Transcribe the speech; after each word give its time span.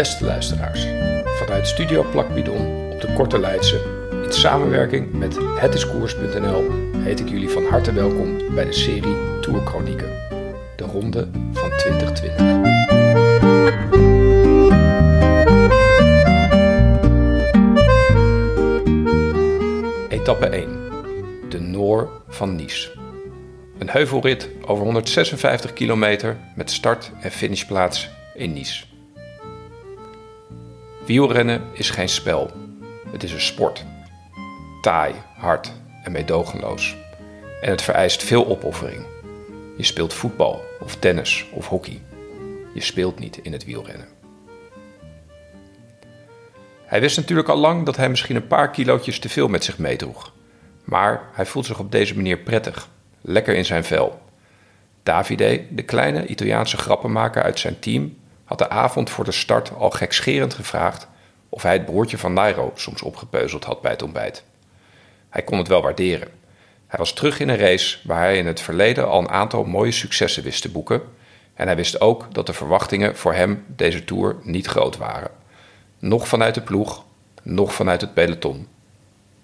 Beste 0.00 0.24
luisteraars, 0.24 0.86
vanuit 1.24 1.66
Studio 1.66 2.02
Plakbidon 2.10 2.90
op 2.92 3.00
de 3.00 3.12
Korte 3.12 3.38
Leidse, 3.38 3.80
in 4.24 4.32
samenwerking 4.32 5.12
met 5.12 5.38
hetiskoers.nl, 5.58 6.70
heet 6.96 7.20
ik 7.20 7.28
jullie 7.28 7.48
van 7.48 7.64
harte 7.64 7.92
welkom 7.92 8.54
bij 8.54 8.64
de 8.64 8.72
serie 8.72 9.40
Tourchronieken, 9.40 10.08
de 10.76 10.84
ronde 10.84 11.28
van 11.52 11.70
2020. 11.76 12.34
Etappe 20.08 20.46
1. 20.46 20.68
De 21.48 21.60
Noor 21.60 22.22
van 22.28 22.56
Nice. 22.56 22.90
Een 23.78 23.90
heuvelrit 23.90 24.48
over 24.66 24.84
156 24.84 25.72
kilometer 25.72 26.36
met 26.56 26.70
start- 26.70 27.10
en 27.20 27.30
finishplaats 27.30 28.08
in 28.34 28.52
Nice. 28.52 28.89
Wielrennen 31.10 31.62
is 31.72 31.90
geen 31.90 32.08
spel. 32.08 32.50
Het 33.12 33.22
is 33.22 33.32
een 33.32 33.40
sport. 33.40 33.84
Taai, 34.80 35.14
hard 35.36 35.72
en 36.02 36.12
meedogenloos. 36.12 36.96
En 37.60 37.70
het 37.70 37.82
vereist 37.82 38.22
veel 38.22 38.46
opoffering. 38.46 39.04
Je 39.76 39.84
speelt 39.84 40.14
voetbal 40.14 40.64
of 40.80 40.96
tennis 40.96 41.46
of 41.52 41.68
hockey. 41.68 42.02
Je 42.74 42.80
speelt 42.80 43.18
niet 43.18 43.38
in 43.42 43.52
het 43.52 43.64
wielrennen. 43.64 44.08
Hij 46.84 47.00
wist 47.00 47.16
natuurlijk 47.16 47.48
al 47.48 47.58
lang 47.58 47.86
dat 47.86 47.96
hij 47.96 48.08
misschien 48.08 48.36
een 48.36 48.46
paar 48.46 48.70
kilootjes 48.70 49.18
te 49.18 49.28
veel 49.28 49.48
met 49.48 49.64
zich 49.64 49.78
meedroeg. 49.78 50.32
Maar 50.84 51.28
hij 51.32 51.46
voelt 51.46 51.66
zich 51.66 51.78
op 51.78 51.92
deze 51.92 52.16
manier 52.16 52.38
prettig, 52.38 52.88
lekker 53.20 53.54
in 53.54 53.64
zijn 53.64 53.84
vel. 53.84 54.22
Davide, 55.02 55.64
de 55.70 55.82
kleine 55.82 56.26
Italiaanse 56.26 56.76
grappenmaker 56.76 57.42
uit 57.42 57.58
zijn 57.58 57.78
team, 57.78 58.18
had 58.50 58.58
de 58.58 58.70
avond 58.70 59.10
voor 59.10 59.24
de 59.24 59.32
start 59.32 59.72
al 59.74 59.90
gekscherend 59.90 60.54
gevraagd 60.54 61.08
of 61.50 61.62
hij 61.62 61.72
het 61.72 61.84
broertje 61.84 62.18
van 62.18 62.32
Nairo 62.32 62.72
soms 62.74 63.02
opgepeuzeld 63.02 63.64
had 63.64 63.80
bij 63.80 63.90
het 63.90 64.02
ontbijt. 64.02 64.44
Hij 65.28 65.42
kon 65.42 65.58
het 65.58 65.68
wel 65.68 65.82
waarderen. 65.82 66.28
Hij 66.86 66.98
was 66.98 67.12
terug 67.12 67.40
in 67.40 67.48
een 67.48 67.56
race 67.56 67.98
waar 68.04 68.20
hij 68.20 68.38
in 68.38 68.46
het 68.46 68.60
verleden 68.60 69.08
al 69.08 69.18
een 69.18 69.28
aantal 69.28 69.64
mooie 69.64 69.92
successen 69.92 70.42
wist 70.42 70.62
te 70.62 70.70
boeken. 70.70 71.02
En 71.54 71.66
hij 71.66 71.76
wist 71.76 72.00
ook 72.00 72.34
dat 72.34 72.46
de 72.46 72.52
verwachtingen 72.52 73.16
voor 73.16 73.34
hem 73.34 73.64
deze 73.66 74.04
tour 74.04 74.36
niet 74.42 74.66
groot 74.66 74.96
waren. 74.96 75.30
Nog 75.98 76.28
vanuit 76.28 76.54
de 76.54 76.60
ploeg, 76.60 77.04
nog 77.42 77.74
vanuit 77.74 78.00
het 78.00 78.14
peloton. 78.14 78.68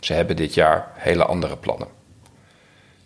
Ze 0.01 0.13
hebben 0.13 0.37
dit 0.37 0.55
jaar 0.55 0.93
hele 0.95 1.25
andere 1.25 1.57
plannen. 1.57 1.89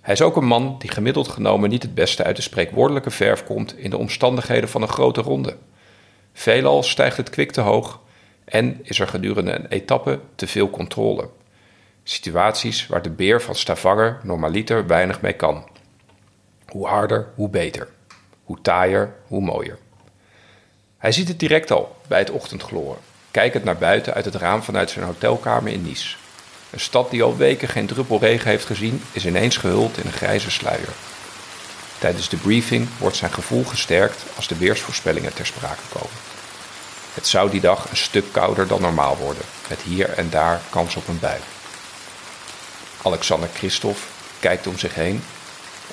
Hij 0.01 0.15
is 0.15 0.23
ook 0.23 0.37
een 0.37 0.47
man 0.47 0.77
die 0.79 0.91
gemiddeld 0.91 1.29
genomen 1.29 1.71
niet 1.71 1.83
het 1.83 1.95
beste 1.95 2.25
uit 2.25 2.37
de 2.37 2.43
spreekwoordelijke 2.43 3.11
verf 3.11 3.45
komt 3.45 3.79
in 3.79 3.91
de 3.91 3.99
omstandigheden 3.99 4.69
van 4.69 4.83
een 4.83 4.89
grote 4.89 5.21
ronde. 5.21 5.57
Veelal 6.33 6.83
stijgt 6.83 7.17
het 7.17 7.31
kwik 7.31 7.53
te 7.53 7.61
hoog 7.61 8.01
en 8.51 8.81
is 8.83 9.01
er 9.01 9.09
gedurende 9.09 9.53
een 9.53 9.67
etappe 9.67 10.21
te 10.35 10.47
veel 10.47 10.71
controle. 10.71 11.29
Situaties 12.03 12.87
waar 12.87 13.03
de 13.03 13.11
beer 13.11 13.43
van 13.43 13.55
Stavanger 13.55 14.21
normaliter 14.23 14.87
weinig 14.87 15.21
mee 15.21 15.33
kan. 15.33 15.69
Hoe 16.67 16.87
harder, 16.87 17.29
hoe 17.35 17.49
beter. 17.49 17.89
Hoe 18.45 18.61
taaier, 18.63 19.15
hoe 19.27 19.41
mooier. 19.41 19.79
Hij 20.99 21.13
ziet 21.13 21.29
het 21.29 21.39
direct 21.39 21.71
al 21.71 21.97
bij 22.09 22.19
het 22.19 22.31
ochtendgloren, 22.31 22.99
kijkend 23.31 23.65
naar 23.65 23.79
buiten 23.79 24.15
uit 24.15 24.25
het 24.25 24.35
raam 24.35 24.63
vanuit 24.63 24.91
zijn 24.91 25.05
hotelkamer 25.05 25.73
in 25.73 25.83
Nice. 25.83 26.17
Een 26.71 26.81
stad 26.81 27.11
die 27.11 27.23
al 27.23 27.37
weken 27.37 27.69
geen 27.69 27.87
druppel 27.87 28.19
regen 28.19 28.51
heeft 28.51 28.67
gezien, 28.67 29.03
is 29.13 29.27
ineens 29.27 29.57
gehuld 29.57 29.99
in 29.99 30.07
een 30.07 30.13
grijze 30.13 30.51
sluier. 30.51 30.93
Tijdens 31.99 32.29
de 32.29 32.37
briefing 32.37 32.89
wordt 32.99 33.17
zijn 33.17 33.33
gevoel 33.33 33.65
gesterkt 33.65 34.25
als 34.37 34.49
de 34.49 34.57
weersvoorspellingen 34.57 35.35
ter 35.35 35.47
sprake 35.47 35.83
komen. 35.93 36.30
Het 37.15 37.27
zou 37.27 37.51
die 37.51 37.61
dag 37.61 37.91
een 37.91 37.97
stuk 37.97 38.33
kouder 38.33 38.67
dan 38.67 38.81
normaal 38.81 39.17
worden, 39.17 39.43
met 39.69 39.81
hier 39.81 40.09
en 40.09 40.31
daar 40.31 40.61
kans 40.71 40.97
op 40.97 41.09
een 41.09 41.19
bui. 41.19 41.41
Alexander 43.03 43.49
Christophe 43.55 44.07
kijkt 44.39 44.67
om 44.67 44.79
zich 44.79 44.95
heen 44.95 45.25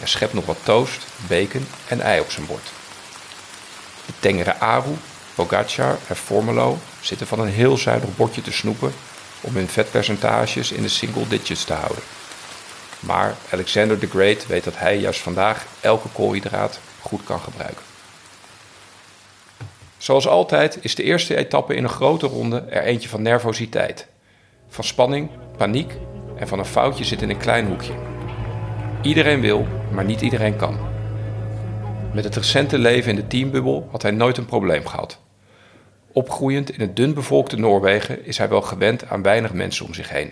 en 0.01 0.07
schept 0.07 0.33
nog 0.33 0.45
wat 0.45 0.57
toast, 0.63 1.05
bacon 1.27 1.67
en 1.87 2.01
ei 2.01 2.19
op 2.19 2.31
zijn 2.31 2.45
bord. 2.45 2.71
De 4.05 4.13
tengere 4.19 4.59
Aru, 4.59 4.95
Pogacar 5.35 5.97
en 6.07 6.15
Formelo 6.15 6.79
zitten 7.01 7.27
van 7.27 7.39
een 7.39 7.51
heel 7.51 7.77
zuinig 7.77 8.15
bordje 8.15 8.41
te 8.41 8.51
snoepen 8.51 8.93
om 9.41 9.55
hun 9.55 9.69
vetpercentages 9.69 10.71
in 10.71 10.81
de 10.81 10.89
single 10.89 11.27
digits 11.27 11.63
te 11.63 11.73
houden. 11.73 12.03
Maar 12.99 13.35
Alexander 13.49 13.99
the 13.99 14.07
Great 14.07 14.47
weet 14.47 14.63
dat 14.63 14.77
hij 14.77 14.97
juist 14.97 15.19
vandaag 15.19 15.65
elke 15.79 16.07
koolhydraat 16.09 16.79
goed 17.01 17.23
kan 17.23 17.39
gebruiken. 17.39 17.83
Zoals 19.97 20.27
altijd 20.27 20.77
is 20.81 20.95
de 20.95 21.03
eerste 21.03 21.35
etappe 21.35 21.75
in 21.75 21.83
een 21.83 21.89
grote 21.89 22.27
ronde 22.27 22.59
er 22.59 22.83
eentje 22.83 23.09
van 23.09 23.21
nervositeit. 23.21 24.07
Van 24.67 24.83
spanning, 24.83 25.29
paniek 25.57 25.97
en 26.35 26.47
van 26.47 26.59
een 26.59 26.65
foutje 26.65 27.03
zit 27.03 27.21
in 27.21 27.29
een 27.29 27.37
klein 27.37 27.67
hoekje. 27.67 27.93
Iedereen 29.01 29.41
wil, 29.41 29.67
maar 29.91 30.05
niet 30.05 30.21
iedereen 30.21 30.55
kan. 30.55 30.79
Met 32.13 32.23
het 32.23 32.35
recente 32.35 32.77
leven 32.77 33.09
in 33.09 33.15
de 33.15 33.27
teambubbel 33.27 33.87
had 33.91 34.01
hij 34.01 34.11
nooit 34.11 34.37
een 34.37 34.45
probleem 34.45 34.85
gehad. 34.85 35.19
Opgroeiend 36.11 36.71
in 36.71 36.79
het 36.79 36.95
dunbevolkte 36.95 37.57
Noorwegen 37.57 38.25
is 38.25 38.37
hij 38.37 38.49
wel 38.49 38.61
gewend 38.61 39.09
aan 39.09 39.21
weinig 39.21 39.53
mensen 39.53 39.85
om 39.85 39.93
zich 39.93 40.09
heen. 40.09 40.31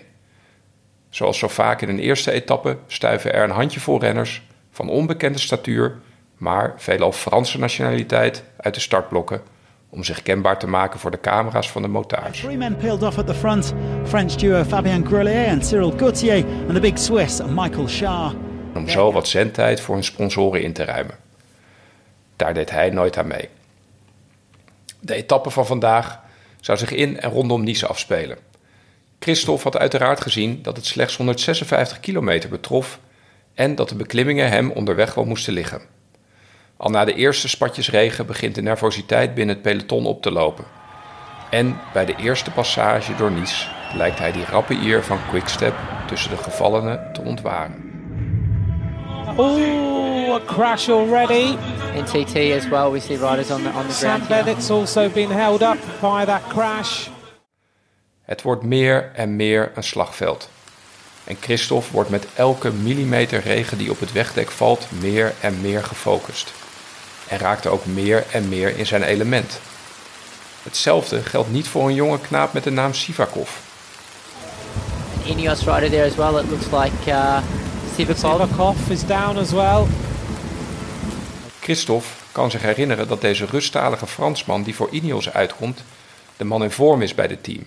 Zoals 1.10 1.38
zo 1.38 1.48
vaak 1.48 1.82
in 1.82 1.88
een 1.88 1.98
eerste 1.98 2.30
etappe 2.30 2.78
stuiven 2.86 3.32
er 3.32 3.44
een 3.44 3.50
handjevol 3.50 4.00
renners 4.00 4.42
van 4.70 4.88
onbekende 4.88 5.38
statuur, 5.38 5.98
maar 6.36 6.74
veelal 6.76 7.12
Franse 7.12 7.58
nationaliteit 7.58 8.44
uit 8.56 8.74
de 8.74 8.80
startblokken 8.80 9.42
om 9.96 10.04
zich 10.04 10.22
kenbaar 10.22 10.58
te 10.58 10.66
maken 10.66 11.00
voor 11.00 11.10
de 11.10 11.20
camera's 11.20 11.70
van 11.70 11.82
de 11.82 11.88
motage. 11.88 12.42
Three 12.42 12.56
men 12.56 12.76
peeled 12.76 13.02
off 13.02 13.18
at 13.18 13.26
the 13.26 13.34
front. 13.34 13.72
French 14.06 14.32
duo 14.32 14.64
Fabien 14.64 15.06
Grelier 15.06 15.48
and 15.48 15.66
Cyril 15.66 15.92
Gauthier 15.96 16.44
and 16.44 16.74
the 16.74 16.80
big 16.80 16.98
Swiss 16.98 17.40
Michael 17.48 17.88
Schar. 17.88 18.34
Om 18.74 18.88
zo 18.88 19.12
wat 19.12 19.28
zendtijd 19.28 19.80
voor 19.80 19.94
hun 19.94 20.04
sponsoren 20.04 20.62
in 20.62 20.72
te 20.72 20.84
ruimen. 20.84 21.14
Daar 22.36 22.54
deed 22.54 22.70
hij 22.70 22.90
nooit 22.90 23.18
aan 23.18 23.26
mee. 23.26 23.48
De 25.00 25.14
etappe 25.14 25.50
van 25.50 25.66
vandaag 25.66 26.20
zou 26.60 26.78
zich 26.78 26.90
in 26.90 27.20
en 27.20 27.30
rondom 27.30 27.64
Nice 27.64 27.86
afspelen. 27.86 28.38
Christophe 29.18 29.62
had 29.62 29.76
uiteraard 29.76 30.20
gezien 30.20 30.62
dat 30.62 30.76
het 30.76 30.86
slechts 30.86 31.16
156 31.16 32.00
kilometer 32.00 32.48
betrof 32.48 33.00
en 33.54 33.74
dat 33.74 33.88
de 33.88 33.94
beklimmingen 33.94 34.48
hem 34.48 34.70
onderweg 34.70 35.14
wel 35.14 35.24
moesten 35.24 35.52
liggen. 35.52 35.95
Al 36.76 36.90
na 36.90 37.04
de 37.04 37.14
eerste 37.14 37.48
spatjes 37.48 37.90
regen 37.90 38.26
begint 38.26 38.54
de 38.54 38.62
nervositeit 38.62 39.34
binnen 39.34 39.54
het 39.54 39.64
peloton 39.64 40.06
op 40.06 40.22
te 40.22 40.32
lopen. 40.32 40.64
En 41.50 41.80
bij 41.92 42.04
de 42.04 42.16
eerste 42.16 42.50
passage 42.50 43.14
door 43.14 43.30
Nice 43.30 43.66
lijkt 43.94 44.18
hij 44.18 44.32
die 44.32 44.44
rappe 44.44 44.74
ier 44.74 45.02
van 45.02 45.18
Quickstep 45.28 45.74
tussen 46.06 46.30
de 46.30 46.36
gevallenen 46.36 47.12
te 47.12 47.20
ontwaren. 47.20 47.94
Oh, 49.36 50.34
a 50.34 50.40
crash 50.46 50.88
already. 50.88 51.56
In 51.94 52.04
TT 52.04 52.36
as 52.36 52.68
well, 52.68 52.90
we 52.90 53.00
see 53.00 53.16
riders 53.16 53.50
on 53.50 53.62
the 53.62 53.70
on 53.76 53.86
the 53.86 53.92
Sam 53.92 54.08
ground 54.08 54.28
here. 54.28 54.42
Bennett's 54.42 54.70
also 54.70 55.08
been 55.08 55.30
held 55.30 55.62
up 55.62 55.78
by 56.00 56.24
that 56.24 56.42
crash. 56.48 57.08
Het 58.22 58.42
wordt 58.42 58.62
meer 58.62 59.10
en 59.14 59.36
meer 59.36 59.72
een 59.74 59.82
slagveld. 59.82 60.50
En 61.24 61.36
Christophe 61.40 61.92
wordt 61.92 62.10
met 62.10 62.26
elke 62.34 62.72
millimeter 62.72 63.40
regen 63.40 63.78
die 63.78 63.90
op 63.90 64.00
het 64.00 64.12
wegdek 64.12 64.50
valt 64.50 64.86
meer 65.00 65.32
en 65.40 65.60
meer 65.60 65.84
gefocust. 65.84 66.52
En 67.28 67.38
raakt 67.38 67.66
ook 67.66 67.86
meer 67.86 68.24
en 68.32 68.48
meer 68.48 68.78
in 68.78 68.86
zijn 68.86 69.02
element. 69.02 69.60
Hetzelfde 70.62 71.22
geldt 71.22 71.50
niet 71.50 71.68
voor 71.68 71.88
een 71.88 71.94
jonge 71.94 72.20
knaap 72.20 72.52
met 72.52 72.64
de 72.64 72.70
naam 72.70 72.94
Sivakov. 72.94 73.50
An 75.24 75.30
Ineos 75.30 75.64
rider 75.64 75.90
there 75.90 76.06
as 76.06 76.14
well. 76.14 76.42
It 76.42 76.50
looks 76.50 76.70
like 76.70 77.10
uh, 77.10 77.38
Sivakov. 77.94 78.40
Sivakov 78.40 78.90
is 78.90 79.06
down 79.06 79.38
as 79.38 79.52
well. 79.52 79.86
Christophe 81.60 82.08
kan 82.32 82.50
zich 82.50 82.62
herinneren 82.62 83.08
dat 83.08 83.20
deze 83.20 83.46
rusttalige 83.46 84.06
Fransman 84.06 84.62
die 84.62 84.74
voor 84.74 84.88
Ineos 84.90 85.32
uitkomt, 85.32 85.84
de 86.36 86.44
man 86.44 86.62
in 86.62 86.70
vorm 86.70 87.02
is 87.02 87.14
bij 87.14 87.26
het 87.26 87.42
team. 87.42 87.66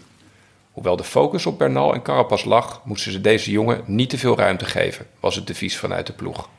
Hoewel 0.71 0.95
de 0.95 1.03
focus 1.03 1.45
op 1.45 1.57
Bernal 1.57 1.93
en 1.93 2.01
Carapaz 2.01 2.43
lag, 2.43 2.81
moesten 2.83 3.11
ze 3.11 3.21
deze 3.21 3.51
jongen 3.51 3.81
niet 3.85 4.09
te 4.09 4.17
veel 4.17 4.37
ruimte 4.37 4.65
geven, 4.65 5.07
was 5.19 5.35
het 5.35 5.47
devies 5.47 5.77
vanuit 5.77 6.07
de 6.07 6.13
ploeg. 6.13 6.49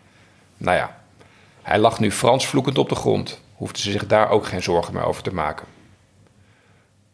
Nou 0.56 0.76
ja, 0.76 0.99
hij 1.62 1.78
lag 1.78 2.00
nu 2.00 2.12
Frans 2.12 2.46
vloekend 2.46 2.78
op 2.78 2.88
de 2.88 2.94
grond, 2.94 3.40
hoefden 3.54 3.82
ze 3.82 3.90
zich 3.90 4.06
daar 4.06 4.30
ook 4.30 4.46
geen 4.46 4.62
zorgen 4.62 4.94
meer 4.94 5.04
over 5.04 5.22
te 5.22 5.34
maken. 5.34 5.66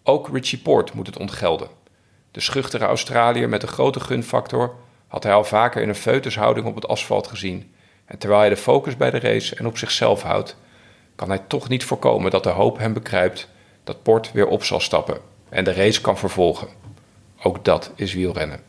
Ook 0.02 0.28
Richie 0.32 0.58
Port 0.58 0.92
moet 0.92 1.06
het 1.06 1.18
ontgelden. 1.18 1.68
De 2.30 2.40
schuchtere 2.40 2.84
Australiër 2.84 3.48
met 3.48 3.62
een 3.62 3.68
grote 3.68 4.00
gunfactor 4.00 4.74
had 5.06 5.22
hij 5.22 5.32
al 5.32 5.44
vaker 5.44 5.82
in 5.82 5.88
een 5.88 5.94
feutushouding 5.94 6.66
op 6.66 6.74
het 6.74 6.88
asfalt 6.88 7.26
gezien. 7.26 7.74
En 8.04 8.18
terwijl 8.18 8.40
hij 8.40 8.48
de 8.48 8.56
focus 8.56 8.96
bij 8.96 9.10
de 9.10 9.18
race 9.18 9.56
en 9.56 9.66
op 9.66 9.78
zichzelf 9.78 10.22
houdt, 10.22 10.56
kan 11.14 11.28
hij 11.28 11.38
toch 11.38 11.68
niet 11.68 11.84
voorkomen 11.84 12.30
dat 12.30 12.42
de 12.42 12.48
hoop 12.48 12.78
hem 12.78 12.92
bekruipt 12.92 13.48
dat 13.84 14.02
Port 14.02 14.32
weer 14.32 14.46
op 14.46 14.64
zal 14.64 14.80
stappen 14.80 15.18
en 15.48 15.64
de 15.64 15.72
race 15.72 16.00
kan 16.00 16.18
vervolgen. 16.18 16.68
Ook 17.42 17.64
dat 17.64 17.92
is 17.94 18.14
wielrennen. 18.14 18.60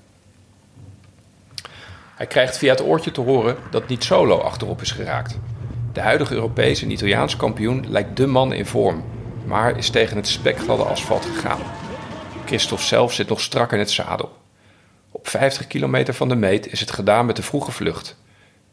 Hij 2.15 2.27
krijgt 2.27 2.57
via 2.57 2.71
het 2.71 2.81
oortje 2.81 3.11
te 3.11 3.21
horen 3.21 3.57
dat 3.71 3.87
niet 3.87 4.03
solo 4.03 4.37
achterop 4.37 4.81
is 4.81 4.91
geraakt. 4.91 5.37
De 5.93 6.01
huidige 6.01 6.33
Europees 6.33 6.81
en 6.81 6.91
Italiaans 6.91 7.35
kampioen 7.35 7.85
lijkt 7.89 8.17
dé 8.17 8.25
man 8.25 8.53
in 8.53 8.65
vorm. 8.65 9.03
maar 9.45 9.77
is 9.77 9.89
tegen 9.89 10.15
het 10.15 10.27
spekgladde 10.27 10.83
asfalt 10.83 11.25
gegaan. 11.25 11.61
Christophe 12.45 12.83
zelf 12.83 13.13
zit 13.13 13.29
nog 13.29 13.41
strak 13.41 13.71
in 13.71 13.79
het 13.79 13.91
zadel. 13.91 14.37
Op 15.11 15.27
50 15.27 15.67
kilometer 15.67 16.13
van 16.13 16.29
de 16.29 16.35
meet 16.35 16.71
is 16.71 16.79
het 16.79 16.91
gedaan 16.91 17.25
met 17.25 17.35
de 17.35 17.43
vroege 17.43 17.71
vlucht. 17.71 18.17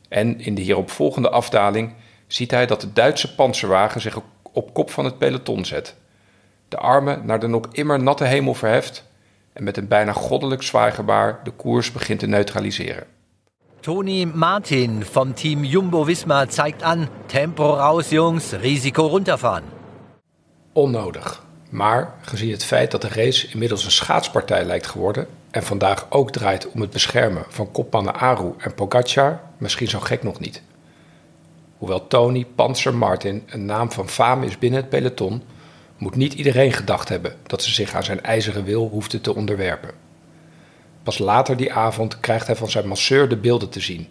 En 0.09 0.41
in 0.41 0.55
de 0.55 0.63
hieropvolgende 0.63 1.31
afdaling 1.31 1.95
ziet 2.27 2.51
hij 2.51 2.67
dat 2.67 2.81
de 2.81 2.93
Duitse 2.93 3.35
panzerwagen 3.35 4.01
zich 4.01 4.21
op 4.53 4.75
kop 4.75 4.91
van 4.91 5.05
het 5.05 5.19
peloton 5.19 5.65
zet. 5.65 5.97
De 6.69 6.77
armen 6.77 7.27
naar 7.27 7.41
de 7.41 7.47
nog 7.47 7.67
immer 7.73 8.03
natte 8.03 8.25
hemel 8.25 8.55
verheft 8.55 9.05
en 9.53 9.65
met 9.65 9.77
een 9.77 9.89
bijna 9.89 10.13
goddelijk 10.13 10.63
zwaaigebaar 10.63 11.41
de 11.45 11.51
koers 11.51 11.93
begint 11.93 12.19
te 12.19 12.27
neutraliseren. 12.27 13.07
Toni 13.85 14.27
Martin 14.27 15.05
vom 15.05 15.35
Team 15.35 15.65
Jumbo-Visma 15.65 16.47
zeigt 16.49 16.83
an, 16.83 17.09
Tempo 17.27 17.75
raus 17.75 18.09
Jungs, 18.09 18.53
Risiko 18.53 19.07
runterfahren. 19.07 19.65
Onnodig. 20.73 21.45
Maar 21.71 22.15
gezien 22.21 22.51
het 22.51 22.65
feit 22.65 22.91
dat 22.91 23.03
de 23.03 23.09
race 23.09 23.49
inmiddels 23.49 23.85
een 23.85 23.91
schaatspartij 23.91 24.65
lijkt 24.65 24.87
geworden 24.87 25.27
en 25.51 25.63
vandaag 25.63 26.07
ook 26.11 26.31
draait 26.31 26.71
om 26.71 26.81
het 26.81 26.91
beschermen 26.91 27.45
van 27.49 27.73
kopmannen 27.73 28.15
Aru 28.15 28.53
en 28.59 28.75
Pogacar, 28.75 29.41
misschien 29.59 29.89
zo 29.89 30.01
gek 30.01 30.23
nog 30.23 30.41
niet. 30.41 30.63
Hoewel 31.79 32.07
Tony 32.07 32.47
Panzer 32.55 32.95
Martin 32.95 33.43
een 33.47 33.65
naam 33.65 33.93
van 33.93 34.09
fame 34.09 34.47
is 34.47 34.59
binnen 34.59 34.81
het 34.81 34.89
peloton, 34.89 35.43
moet 35.97 36.17
niet 36.17 36.33
iedereen 36.33 36.73
gedacht 36.73 37.09
hebben 37.09 37.37
dat 37.47 37.63
ze 37.63 37.73
zich 37.73 37.95
aan 37.95 38.05
zijn 38.05 38.23
ijzeren 38.23 38.65
wil 38.65 38.89
hoefden 38.89 39.21
te 39.21 39.35
onderwerpen. 39.35 40.04
Pas 41.05 41.19
later 41.19 41.57
die 41.57 41.73
avond 41.73 42.21
krijgt 42.21 42.47
hij 42.47 42.57
van 42.57 42.71
zijn 42.71 42.89
masseur 42.89 43.29
de 43.29 43.37
beelden 43.37 43.69
te 43.69 43.81
zien. 43.81 44.09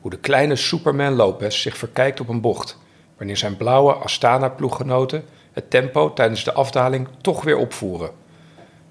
Hoe 0.00 0.10
de 0.10 0.18
kleine 0.18 0.56
Superman 0.56 1.14
Lopez 1.14 1.62
zich 1.62 1.76
verkijkt 1.76 2.20
op 2.20 2.28
een 2.28 2.40
bocht, 2.40 2.78
wanneer 3.16 3.36
zijn 3.36 3.56
blauwe 3.56 3.92
Astana-ploeggenoten 3.92 5.24
het 5.52 5.70
tempo 5.70 6.12
tijdens 6.12 6.44
de 6.44 6.52
afdaling 6.52 7.08
toch 7.20 7.42
weer 7.42 7.56
opvoeren. 7.56 8.10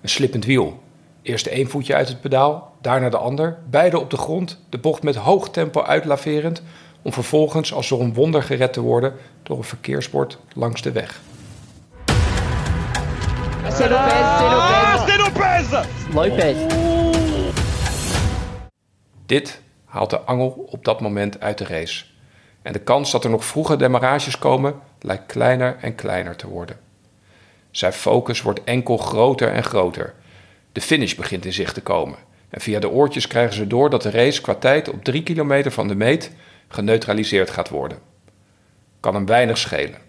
Een 0.02 0.10
slippend 0.10 0.46
wiel. 0.46 0.82
Eerst 1.22 1.46
één 1.46 1.70
voetje 1.70 1.96
uit 1.96 2.08
het 2.08 2.22
pedaal, 2.22 2.74
daarna 2.82 3.10
de 3.10 3.18
ander, 3.18 3.58
beide 3.70 4.00
op 4.00 4.10
de 4.10 4.18
grond, 4.18 4.60
de 4.70 4.78
bocht 4.78 5.04
met 5.04 5.16
hoog 5.16 5.50
tempo 5.50 5.84
uitlaverend, 5.84 6.64
om 7.02 7.14
vervolgens 7.14 7.74
als 7.74 7.88
door 7.88 8.02
een 8.02 8.14
wonder 8.14 8.44
gered 8.44 8.74
te 8.74 8.82
worden 8.82 9.14
door 9.44 9.58
een 9.58 9.64
verkeersbord 9.64 10.38
langs 10.54 10.82
de 10.82 10.92
weg. 10.92 11.22
C'est 13.70 13.90
Lopez, 13.90 15.06
c'est 15.08 15.18
Lopez. 15.18 16.14
Lopez. 16.14 16.93
Dit 19.34 19.62
haalt 19.86 20.10
de 20.10 20.20
angel 20.20 20.68
op 20.70 20.86
dat 20.86 21.02
moment 21.02 21.40
uit 21.40 21.58
de 21.58 21.66
race. 21.66 22.06
En 22.62 22.74
de 22.74 22.80
kans 22.80 23.12
dat 23.12 23.24
er 23.24 23.30
nog 23.30 23.46
vroege 23.46 23.76
demarages 23.76 24.38
komen 24.38 24.80
lijkt 25.00 25.26
kleiner 25.26 25.78
en 25.82 25.96
kleiner 25.96 26.36
te 26.36 26.48
worden. 26.48 26.80
Zijn 27.72 27.94
focus 27.94 28.42
wordt 28.42 28.64
enkel 28.64 28.98
groter 28.98 29.52
en 29.52 29.64
groter. 29.64 30.14
De 30.72 30.82
finish 30.82 31.16
begint 31.16 31.46
in 31.46 31.54
zicht 31.54 31.74
te 31.74 31.82
komen. 31.82 32.18
En 32.50 32.62
via 32.62 32.80
de 32.80 32.90
oortjes 32.90 33.28
krijgen 33.28 33.54
ze 33.54 33.68
door 33.68 33.90
dat 33.90 34.02
de 34.02 34.10
race 34.10 34.42
qua 34.42 34.56
tijd 34.56 34.90
op 34.90 35.04
drie 35.04 35.24
kilometer 35.24 35.72
van 35.72 35.88
de 35.88 35.96
meet 35.96 36.32
geneutraliseerd 36.68 37.50
gaat 37.50 37.70
worden. 37.70 37.98
Kan 39.00 39.14
hem 39.14 39.26
weinig 39.26 39.58
schelen. 39.58 40.00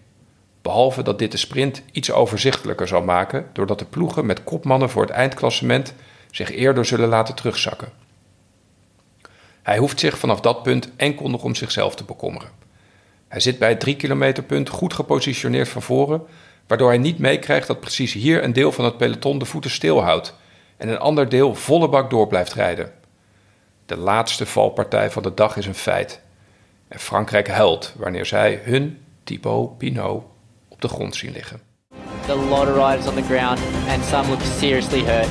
Behalve 0.61 1.03
dat 1.03 1.19
dit 1.19 1.31
de 1.31 1.37
sprint 1.37 1.83
iets 1.91 2.11
overzichtelijker 2.11 2.87
zal 2.87 3.03
maken, 3.03 3.45
doordat 3.53 3.79
de 3.79 3.85
ploegen 3.85 4.25
met 4.25 4.43
kopmannen 4.43 4.89
voor 4.89 5.01
het 5.01 5.11
eindklassement 5.11 5.93
zich 6.31 6.51
eerder 6.51 6.85
zullen 6.85 7.09
laten 7.09 7.35
terugzakken. 7.35 8.04
Hij 9.65 9.77
hoeft 9.77 9.99
zich 9.99 10.17
vanaf 10.17 10.39
dat 10.39 10.63
punt 10.63 10.89
enkel 10.95 11.29
nog 11.29 11.43
om 11.43 11.55
zichzelf 11.55 11.95
te 11.95 12.03
bekommeren. 12.03 12.49
Hij 13.27 13.39
zit 13.39 13.59
bij 13.59 13.69
het 13.69 13.79
3 13.79 13.95
kilometer 13.95 14.43
punt 14.43 14.69
goed 14.69 14.93
gepositioneerd 14.93 15.69
van 15.69 15.81
voren, 15.81 16.21
waardoor 16.67 16.87
hij 16.87 16.97
niet 16.97 17.19
meekrijgt 17.19 17.67
dat 17.67 17.79
precies 17.79 18.13
hier 18.13 18.43
een 18.43 18.53
deel 18.53 18.71
van 18.71 18.85
het 18.85 18.97
peloton 18.97 19.39
de 19.39 19.45
voeten 19.45 19.71
stilhoudt 19.71 20.35
en 20.77 20.89
een 20.89 20.99
ander 20.99 21.29
deel 21.29 21.55
volle 21.55 21.89
bak 21.89 22.09
door 22.09 22.27
blijft 22.27 22.53
rijden. 22.53 22.91
De 23.85 23.97
laatste 23.97 24.45
valpartij 24.45 25.11
van 25.11 25.23
de 25.23 25.33
dag 25.33 25.57
is 25.57 25.65
een 25.65 25.75
feit. 25.75 26.21
En 26.87 26.99
Frankrijk 26.99 27.47
huilt 27.47 27.93
wanneer 27.97 28.25
zij 28.25 28.61
hun 28.63 28.99
Thibaut 29.23 29.77
Pinot 29.77 30.23
op 30.67 30.81
de 30.81 30.87
grond 30.87 31.15
zien 31.15 31.31
liggen. 31.31 31.61
A 32.29 32.33
lot 32.33 32.67
of 32.67 32.75
riders 32.75 33.07
on 33.07 33.15
the 33.15 33.23
ground 33.23 33.59
and 33.89 34.03
some 34.03 34.29
look 34.29 34.41
seriously 34.59 35.03
hurt. 35.03 35.29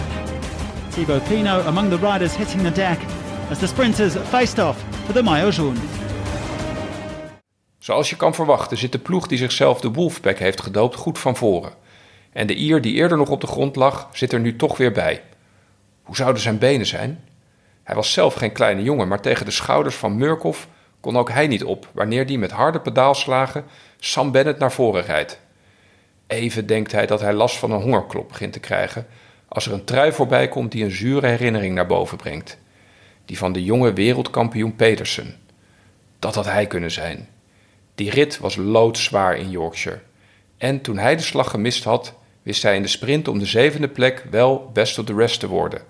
Thibaut 0.89 1.25
Pinot 1.25 1.67
among 1.67 1.89
the 1.89 2.13
riders 2.13 2.37
hitting 2.37 2.63
the 2.63 2.73
deck 2.73 2.99
as 3.51 3.59
the 3.59 3.67
sprinters 3.67 4.15
faced 4.17 4.59
off 4.59 4.85
for 5.05 5.15
the 5.15 5.23
maillot 5.23 5.55
jaune. 5.55 5.77
Zoals 7.79 8.11
je 8.11 8.17
kan 8.17 8.35
verwachten 8.35 8.77
zit 8.77 8.93
de 8.93 8.99
ploeg 8.99 9.27
die 9.27 9.39
zichzelf 9.39 9.81
de 9.81 9.91
Wolfpack 9.91 10.39
heeft 10.39 10.63
gedoopt 10.63 10.95
goed 10.95 11.19
van 11.19 11.37
voren. 11.37 11.73
En 12.33 12.47
de 12.47 12.55
Ier 12.55 12.81
die 12.81 12.95
eerder 12.95 13.17
nog 13.19 13.29
op 13.29 13.41
de 13.41 13.47
grond 13.47 13.77
lag, 13.77 14.09
zit 14.13 14.33
er 14.33 14.41
nu 14.41 14.57
toch 14.57 14.77
weer 14.77 14.93
bij. 14.93 15.23
Hoe 16.03 16.17
zouden 16.17 16.43
zijn 16.43 16.59
benen 16.59 16.87
zijn? 16.87 17.25
Hij 17.83 17.95
was 17.95 18.13
zelf 18.13 18.35
geen 18.35 18.53
kleine 18.53 18.83
jongen, 18.83 19.09
maar 19.09 19.21
tegen 19.21 19.45
de 19.45 19.51
schouders 19.51 19.95
van 19.95 20.17
Murkoff 20.17 20.69
kon 21.01 21.17
ook 21.17 21.31
hij 21.31 21.47
niet 21.47 21.65
op 21.65 21.89
wanneer 21.93 22.27
die 22.27 22.39
met 22.39 22.51
harde 22.51 22.81
pedaalslagen 22.81 23.65
Sam 23.99 24.31
Bennett 24.31 24.59
naar 24.59 24.73
voren 24.73 25.03
rijdt. 25.03 25.41
Even 26.27 26.67
denkt 26.67 26.93
hij 26.93 27.07
dat 27.07 27.21
hij 27.21 27.33
last 27.33 27.57
van 27.57 27.71
een 27.71 27.83
hongerklop 27.83 28.29
begint 28.29 28.53
te 28.53 28.61
krijgen 28.61 29.07
als 29.49 29.67
er 29.67 29.73
een 29.73 29.85
trui 29.85 30.13
voorbij 30.13 30.49
komt 30.49 30.73
die 30.73 30.85
een 30.85 30.91
zure 30.91 31.27
herinnering 31.27 31.75
naar 31.75 31.87
boven 31.87 32.17
brengt. 32.17 32.59
Die 33.25 33.39
van 33.39 33.53
de 33.53 33.65
jonge 33.65 33.93
wereldkampioen 33.93 34.77
Petersen. 34.77 35.37
Dat 36.19 36.35
had 36.35 36.45
hij 36.45 36.67
kunnen 36.67 36.91
zijn. 36.91 37.29
Die 37.95 38.11
rit 38.11 38.39
was 38.39 38.57
loodzwaar 38.57 39.37
in 39.37 39.51
Yorkshire. 39.51 40.01
En 40.57 40.81
toen 40.81 40.99
hij 40.99 41.17
de 41.17 41.23
slag 41.23 41.51
gemist 41.51 41.85
had, 41.85 42.15
wist 42.43 42.63
hij 42.63 42.77
in 42.77 42.83
de 42.83 42.89
sprint 42.89 43.29
om 43.29 43.39
de 43.39 43.47
zevende 43.47 43.89
plek 43.89 44.27
wel 44.31 44.71
best 44.73 44.99
of 44.99 45.05
the 45.05 45.15
rest 45.15 45.41
te 45.41 45.49
worden. 45.49 45.83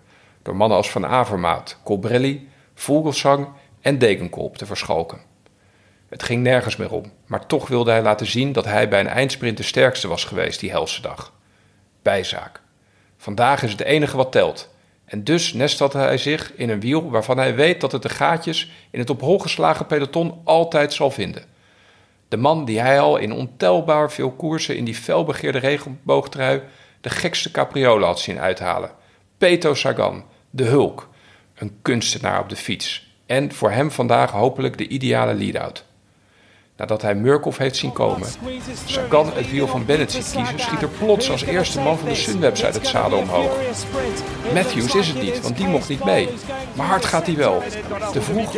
Door 0.43 0.57
mannen 0.57 0.77
als 0.77 0.91
Van 0.91 1.07
Avermaat, 1.07 1.79
Colbrelli, 1.85 2.49
Vogelsang 2.75 3.49
en 3.81 3.99
Degenkolb 3.99 4.57
te 4.57 4.67
verschalken. 4.67 5.21
Het 6.09 6.23
ging 6.23 6.43
nergens 6.43 6.77
meer 6.77 6.93
om, 6.93 7.13
maar 7.27 7.47
toch 7.47 7.69
wilde 7.69 7.91
hij 7.91 8.03
laten 8.03 8.27
zien 8.27 8.53
dat 8.53 8.65
hij 8.65 8.89
bij 8.89 9.01
een 9.01 9.07
eindsprint 9.07 9.57
de 9.57 9.63
sterkste 9.63 10.09
was 10.09 10.25
geweest 10.25 10.61
die 10.61 10.71
helse 10.71 11.03
dag. 11.03 11.33
Bijzaak. 12.03 12.61
Vandaag 13.17 13.63
is 13.63 13.71
het 13.71 13.81
enige 13.81 14.17
wat 14.17 14.33
telt. 14.33 14.74
En 15.05 15.25
dus 15.25 15.53
nestelde 15.53 15.99
hij 15.99 16.19
zich 16.19 16.53
in 16.57 16.71
een 16.71 16.81
wiel 16.81 17.11
waarvan 17.11 17.39
hij 17.39 17.55
weet 17.55 17.81
dat 17.81 17.93
het 17.93 18.03
de 18.03 18.09
gaatjes 18.09 18.71
in 18.91 18.99
het 18.99 19.11
op 19.11 19.21
hol 19.21 19.39
geslagen 19.39 19.87
peloton 19.87 20.41
altijd 20.45 20.93
zal 20.93 21.11
vinden. 21.11 21.45
De 22.29 22.37
man 22.37 22.65
die 22.65 22.81
hij 22.81 23.01
al 23.01 23.17
in 23.17 23.33
ontelbaar 23.33 24.13
veel 24.13 24.31
koersen 24.31 24.77
in 24.77 24.85
die 24.85 24.95
felbegeerde 24.95 25.59
regenboogtrui 25.59 26.63
de 27.01 27.11
gekste 27.11 27.51
capriolen 27.51 28.07
had 28.07 28.21
zien 28.21 28.39
uithalen. 28.39 28.91
Peto 29.39 29.75
Sagan, 29.75 30.25
de 30.51 30.65
Hulk, 30.65 31.09
een 31.55 31.79
kunstenaar 31.83 32.41
op 32.41 32.49
de 32.49 32.57
fiets. 32.57 33.13
En 33.27 33.53
voor 33.53 33.71
hem 33.71 33.91
vandaag 33.91 34.31
hopelijk 34.31 34.79
de 34.79 34.89
ideale 34.89 35.35
lead-out. 35.35 35.85
Nadat 36.77 37.03
hij 37.03 37.15
Murkoff 37.15 37.59
heeft 37.59 37.77
zien 37.77 37.93
komen, 37.93 38.29
Sagan 38.85 39.31
het 39.35 39.51
wiel 39.51 39.67
van 39.67 39.85
Bennett 39.85 40.13
ziet 40.13 40.31
kiezen, 40.35 40.59
schiet 40.59 40.83
er 40.83 40.89
plots 40.89 41.31
als 41.31 41.43
eerste 41.43 41.81
man 41.81 41.99
van 41.99 42.09
de 42.09 42.15
Sunwebs 42.15 42.65
uit 42.65 42.75
het 42.75 42.87
zadel 42.87 43.19
omhoog. 43.19 43.53
Matthews 44.55 44.95
is 44.95 45.09
het 45.09 45.23
niet, 45.23 45.41
want 45.41 45.57
die 45.57 45.67
mocht 45.67 45.89
niet 45.89 46.05
mee. 46.05 46.29
Maar 46.73 46.87
hard 46.87 47.05
gaat 47.05 47.27
hij 47.27 47.37
wel. 47.37 47.63
Te 48.13 48.23
vroeg. 48.23 48.53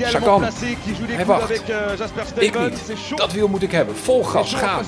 Sagan. 0.00 0.44
Hij 1.06 1.26
wacht. 1.26 1.62
Ik 2.38 2.58
niet. 2.58 2.92
Dat 3.14 3.32
wiel 3.32 3.48
moet 3.48 3.62
ik 3.62 3.72
hebben. 3.72 3.96
Vol 3.96 4.24
gas, 4.24 4.54
gaan. 4.54 4.84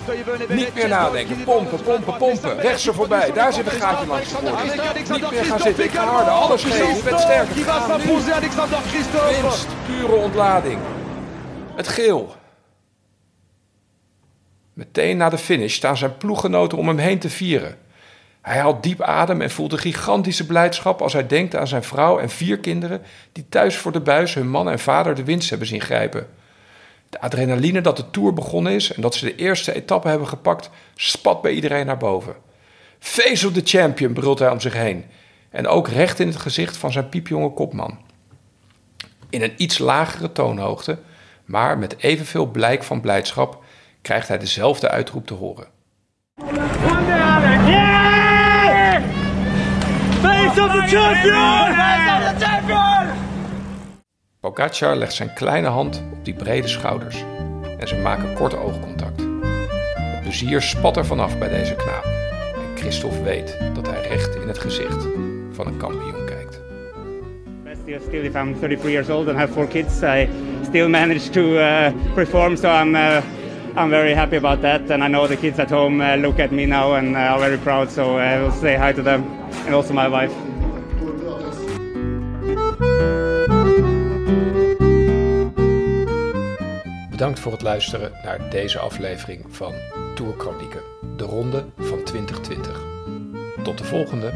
Niet 0.48 0.74
meer 0.74 0.88
nadenken. 0.88 1.44
Pompen, 1.44 1.82
pompen, 1.82 2.16
pompen. 2.16 2.60
Rechts 2.60 2.86
er 2.86 2.94
voorbij. 2.94 3.32
Daar 3.32 3.52
zit 3.52 3.66
een 3.66 3.80
gaatje 3.80 4.06
langs 4.06 4.28
de. 4.28 5.12
Niet 5.12 5.30
meer 5.30 5.44
gaan 5.44 5.60
zitten. 5.60 5.84
Ik 5.84 5.90
ga 5.90 6.04
harder. 6.04 6.32
Alles 6.32 6.64
geven. 6.64 6.96
Ik 6.96 7.04
ben 7.04 7.18
sterker. 7.18 7.54
Winst. 9.42 9.66
Pure 9.86 10.14
ontlading. 10.14 10.78
Het 11.74 11.88
geel. 11.88 12.34
Meteen 14.72 15.16
na 15.16 15.28
de 15.28 15.38
finish 15.38 15.74
staan 15.74 15.96
zijn 15.96 16.16
ploeggenoten 16.16 16.78
om 16.78 16.88
hem 16.88 16.98
heen 16.98 17.18
te 17.18 17.30
vieren. 17.30 17.78
Hij 18.40 18.58
haalt 18.58 18.82
diep 18.82 19.02
adem 19.02 19.40
en 19.40 19.50
voelt 19.50 19.72
een 19.72 19.78
gigantische 19.78 20.46
blijdschap 20.46 21.02
als 21.02 21.12
hij 21.12 21.26
denkt 21.26 21.56
aan 21.56 21.66
zijn 21.66 21.82
vrouw 21.82 22.18
en 22.18 22.30
vier 22.30 22.58
kinderen 22.58 23.02
die 23.32 23.48
thuis 23.48 23.76
voor 23.76 23.92
de 23.92 24.00
buis 24.00 24.34
hun 24.34 24.48
man 24.48 24.70
en 24.70 24.78
vader 24.78 25.14
de 25.14 25.24
winst 25.24 25.50
hebben 25.50 25.68
zien 25.68 25.80
grijpen. 25.80 26.28
De 27.08 27.20
adrenaline 27.20 27.80
dat 27.80 27.96
de 27.96 28.10
tour 28.10 28.34
begonnen 28.34 28.72
is 28.72 28.92
en 28.92 29.02
dat 29.02 29.14
ze 29.14 29.24
de 29.24 29.34
eerste 29.34 29.74
etappe 29.74 30.08
hebben 30.08 30.28
gepakt, 30.28 30.70
spat 30.94 31.42
bij 31.42 31.52
iedereen 31.52 31.86
naar 31.86 31.96
boven. 31.96 32.34
Of 33.00 33.52
the 33.52 33.60
champion, 33.64 34.12
brult 34.12 34.38
hij 34.38 34.50
om 34.50 34.60
zich 34.60 34.74
heen. 34.74 35.04
En 35.50 35.66
ook 35.66 35.88
recht 35.88 36.20
in 36.20 36.26
het 36.26 36.36
gezicht 36.36 36.76
van 36.76 36.92
zijn 36.92 37.08
piepjonge 37.08 37.50
kopman. 37.50 37.98
In 39.30 39.42
een 39.42 39.54
iets 39.56 39.78
lagere 39.78 40.32
toonhoogte, 40.32 40.98
maar 41.44 41.78
met 41.78 41.98
evenveel 41.98 42.46
blijk 42.46 42.82
van 42.82 43.00
blijdschap, 43.00 43.64
krijgt 44.02 44.28
hij 44.28 44.38
dezelfde 44.38 44.88
uitroep 44.88 45.26
te 45.26 45.34
horen. 45.34 45.66
Pogacar 54.40 54.96
legt 54.96 55.12
zijn 55.12 55.32
kleine 55.34 55.68
hand 55.68 56.02
op 56.12 56.24
die 56.24 56.34
brede 56.34 56.68
schouders 56.68 57.24
en 57.78 57.88
ze 57.88 57.96
maken 57.96 58.34
kort 58.34 58.56
oogcontact. 58.56 59.20
Het 59.94 60.22
plezier 60.22 60.62
spat 60.62 60.96
er 60.96 61.06
vanaf 61.06 61.38
bij 61.38 61.48
deze 61.48 61.74
knaap. 61.74 62.04
En 62.54 62.76
Christophe 62.76 63.22
weet 63.22 63.58
dat 63.74 63.86
hij 63.86 64.08
recht 64.08 64.34
in 64.34 64.48
het 64.48 64.58
gezicht 64.58 65.06
van 65.50 65.66
een 65.66 65.76
kampioen 65.76 66.24
kijkt. 66.26 66.60
Still, 67.82 68.00
still, 68.06 68.24
if 68.24 68.34
I'm 68.34 68.54
33 68.54 68.90
years 68.90 69.08
old 69.08 69.28
and 69.28 69.36
have 69.36 69.52
four 69.52 69.66
kids, 69.66 70.02
I 70.02 70.28
still 70.64 70.88
manage 70.88 71.30
to 71.30 71.58
uh, 71.58 71.92
perform. 72.14 72.56
So 72.56 72.70
I'm, 72.70 72.94
uh, 72.94 73.22
I'm 73.76 73.90
very 73.90 74.14
happy 74.14 74.36
about 74.36 74.62
that. 74.62 74.90
And 74.90 75.02
I 75.02 75.08
know 75.08 75.26
the 75.26 75.36
kids 75.36 75.58
at 75.58 75.70
home 75.70 76.00
uh, 76.00 76.16
look 76.16 76.38
at 76.38 76.52
me 76.52 76.66
now 76.66 76.94
and 76.94 77.16
are 77.16 77.38
very 77.38 77.58
proud. 77.58 77.90
So 77.90 78.18
I 78.18 78.40
will 78.40 78.52
say 78.52 78.76
hi 78.76 78.92
to 78.92 79.02
them 79.02 79.22
and 79.66 79.74
also 79.74 79.92
my 79.94 80.08
wife. 80.08 80.32
Bedankt 87.10 87.40
voor 87.40 87.52
het 87.52 87.62
luisteren 87.62 88.12
naar 88.24 88.50
deze 88.50 88.78
aflevering 88.78 89.44
van 89.48 89.72
Tour 90.14 90.34
Chronieken, 90.38 90.80
de 91.16 91.24
ronde 91.24 91.64
van 91.78 92.02
2020. 92.02 92.80
Tot 93.62 93.78
de 93.78 93.84
volgende! 93.84 94.32